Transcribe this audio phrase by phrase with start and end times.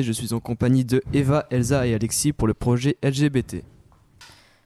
[0.00, 3.62] Je suis en compagnie de Eva, Elsa et Alexis pour le projet LGBT.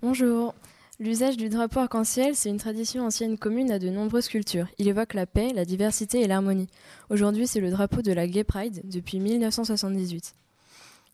[0.00, 0.54] Bonjour.
[0.98, 4.68] L'usage du drapeau arc-en-ciel, c'est une tradition ancienne commune à de nombreuses cultures.
[4.78, 6.68] Il évoque la paix, la diversité et l'harmonie.
[7.10, 10.32] Aujourd'hui, c'est le drapeau de la Gay Pride depuis 1978.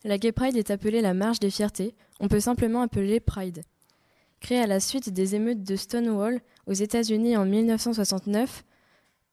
[0.04, 1.96] La Gay Pride est appelée la marche des fiertés.
[2.20, 3.64] On peut simplement appeler Pride.
[4.38, 8.62] Créée à la suite des émeutes de Stonewall aux États-Unis en 1969,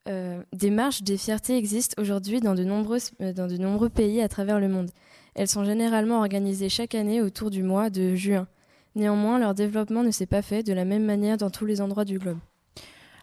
[0.09, 4.27] euh, des marches des fiertés existent aujourd'hui dans, de euh, dans de nombreux pays à
[4.27, 4.89] travers le monde.
[5.33, 8.47] Elles sont généralement organisées chaque année autour du mois de juin.
[8.95, 12.03] Néanmoins, leur développement ne s'est pas fait de la même manière dans tous les endroits
[12.03, 12.37] du globe.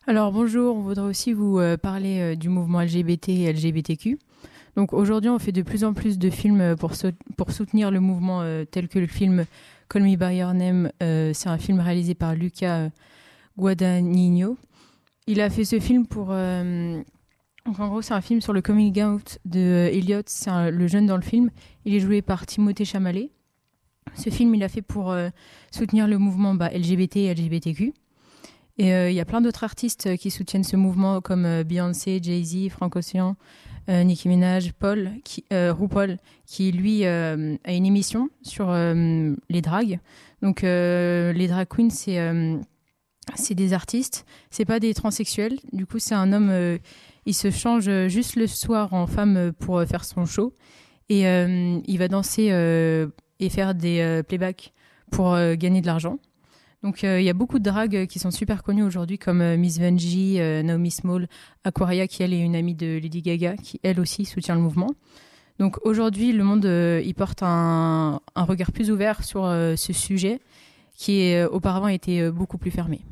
[0.07, 4.19] Alors bonjour, on voudrait aussi vous euh, parler du mouvement LGBT et LGBTQ.
[4.77, 8.89] Donc aujourd'hui, on fait de plus en plus de films pour, soutenir le mouvement tel
[8.89, 9.45] que le film
[9.91, 10.91] Call Me By Your Name.
[11.01, 12.89] c'est un film réalisé par Luca
[13.59, 14.57] Guadagnino.
[15.31, 16.27] Il a fait ce film pour...
[16.27, 21.07] donc en gros, c'est un film sur le coming out de Elliot, c'est le jeune
[21.07, 21.51] dans le film.
[21.85, 23.31] Il est joué par Timothée Chamalet.
[24.17, 25.29] Ce film, il a fait pour euh,
[25.71, 27.95] soutenir le mouvement bah, LGBT et LGBTQ.
[28.79, 32.19] Et euh, il y a plein d'autres artistes euh, qui soutiennent ce mouvement, comme Beyoncé,
[32.21, 33.37] Jay-Z, Frank Ocean,
[33.89, 35.11] Nicki Minaj, Paul,
[35.51, 39.99] RuPaul, qui lui a une émission sur les dragues.
[40.43, 42.19] Donc les drag queens, c'est
[43.37, 45.59] c'est des artistes, c'est pas des transsexuels.
[45.73, 46.79] Du coup, c'est un homme,
[47.27, 50.55] il se change juste le soir en femme pour faire son show
[51.09, 52.51] et il va danser
[53.41, 54.73] et faire des euh, playbacks
[55.11, 56.19] pour euh, gagner de l'argent.
[56.83, 59.79] Donc euh, il y a beaucoup de dragues qui sont super connues aujourd'hui comme Miss
[59.79, 61.29] Venji, Naomi Small,
[61.65, 64.89] Aquaria qui elle est une amie de Lady Gaga qui elle aussi soutient le mouvement.
[65.59, 70.41] Donc aujourd'hui le monde il porte un, un, regard plus ouvert sur ce sujet
[70.97, 73.03] qui est, auparavant était beaucoup plus fermé.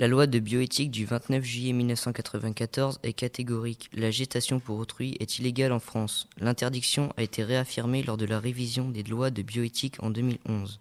[0.00, 3.90] La loi de bioéthique du 29 juillet 1994 est catégorique.
[3.92, 6.28] La gestation pour autrui est illégale en France.
[6.38, 10.78] L'interdiction a été réaffirmée lors de la révision des lois de bioéthique en 2011.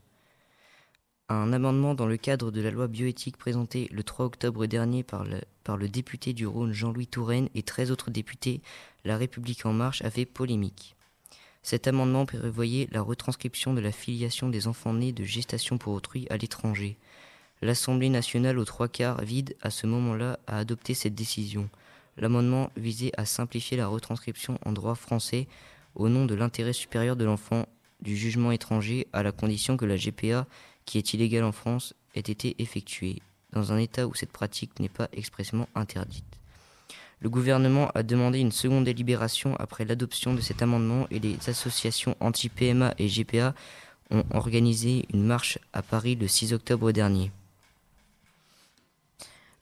[1.30, 5.26] Un amendement dans le cadre de la loi bioéthique présenté le 3 octobre dernier par
[5.26, 8.62] le, député du Rhône Jean-Louis Touraine et 13 autres députés,
[9.04, 10.96] La République en marche a fait polémique.
[11.64, 16.28] Cet amendement prévoyait la retranscription de la filiation des enfants nés de gestation pour autrui
[16.30, 16.98] à l'étranger.
[17.64, 21.70] L'Assemblée nationale aux trois quarts vide à ce moment-là a adopté cette décision.
[22.18, 25.48] L'amendement visait à simplifier la retranscription en droit français
[25.96, 27.66] au nom de l'intérêt supérieur de l'enfant
[28.02, 30.46] du jugement étranger à la condition que la GPA,
[30.86, 33.24] qui est illégale en France, ait été effectuée,
[33.54, 36.40] dans un état où cette pratique n'est pas expressément interdite.
[37.20, 42.16] Le gouvernement a demandé une seconde délibération après l'adoption de cet amendement et les associations
[42.20, 43.56] anti-PMA et GPA
[44.12, 47.32] ont organisé une marche à Paris le 6 octobre dernier.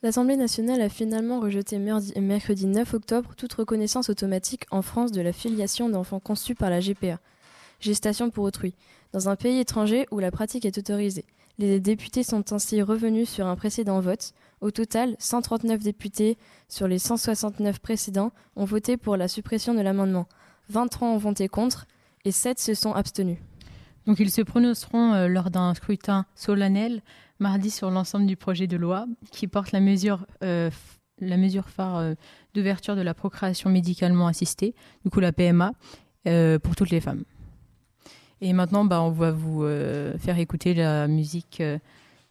[0.05, 5.33] L'Assemblée nationale a finalement rejeté mercredi 9 octobre toute reconnaissance automatique en France de la
[5.33, 7.17] filiation d'enfants conçus par la GPA,
[7.79, 8.75] gestation pour autrui,
[9.13, 11.25] dans un pays étranger où la pratique est autorisée.
[11.57, 14.33] Les députés sont ainsi revenus sur un précédent vote.
[14.61, 16.37] Au total, 139 députés
[16.69, 20.27] sur les 169 précédents ont voté pour la suppression de l'amendement.
[20.69, 21.87] 23 ont voté contre
[22.25, 23.39] et 7 se sont abstenus.
[24.05, 27.01] Donc ils se prononceront euh, lors d'un scrutin solennel
[27.39, 30.69] mardi sur l'ensemble du projet de loi qui porte la mesure, euh,
[31.19, 32.13] la mesure phare euh,
[32.53, 34.73] d'ouverture de la procréation médicalement assistée,
[35.03, 35.73] du coup la PMA,
[36.63, 37.23] pour toutes les femmes.
[38.41, 39.63] Et maintenant, bah, on va vous
[40.17, 41.61] faire écouter la musique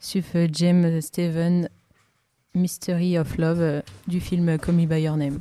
[0.00, 1.68] Suf James Steven
[2.54, 5.40] Mystery of Love du film Call Me By Your Name.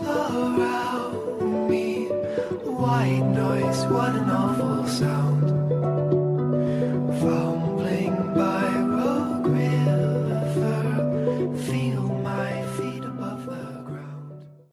[0.00, 5.31] Walls around me, white noise, what an awful sound.